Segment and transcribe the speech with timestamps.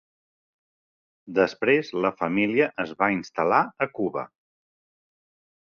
[1.39, 4.25] Després la família es va instal·lar a Cuba.